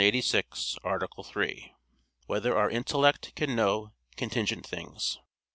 86, 0.03 0.79
Art. 0.83 1.03
3] 1.25 1.75
Whether 2.25 2.57
Our 2.57 2.71
Intellect 2.71 3.35
Can 3.35 3.55
Know 3.55 3.91
Contingent 4.15 4.65
Things? 4.65 5.19